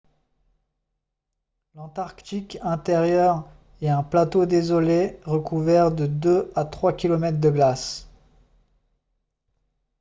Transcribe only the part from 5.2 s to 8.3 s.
recouvert de 2 à 3 km de glace